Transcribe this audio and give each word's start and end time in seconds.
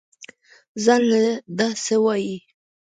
زان 0.83 1.01
له 1.11 1.21
دا 1.57 1.67
سه 1.85 1.95
وايې. 2.03 2.37